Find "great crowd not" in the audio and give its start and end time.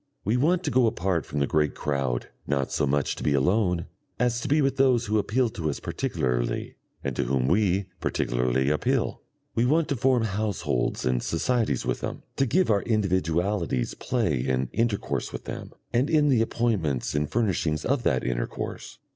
1.45-2.71